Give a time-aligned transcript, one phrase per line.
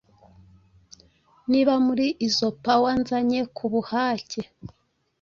[1.51, 4.41] Niba muri izo powr nzanye kubuhake